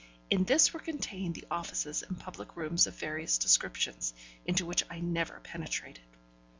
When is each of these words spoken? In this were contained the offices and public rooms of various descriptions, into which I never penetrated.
In 0.31 0.45
this 0.45 0.73
were 0.73 0.79
contained 0.79 1.35
the 1.35 1.45
offices 1.51 2.01
and 2.01 2.19
public 2.19 2.55
rooms 2.57 2.87
of 2.87 2.95
various 2.95 3.37
descriptions, 3.37 4.15
into 4.47 4.65
which 4.65 4.83
I 4.89 4.99
never 4.99 5.39
penetrated. 5.41 6.01